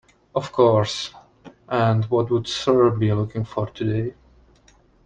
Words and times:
Of 0.33 0.51
course, 0.51 1.11
and 1.69 2.05
what 2.05 2.31
would 2.31 2.47
sir 2.47 2.89
be 2.89 3.13
looking 3.13 3.45
for 3.45 3.67
today? 3.67 4.15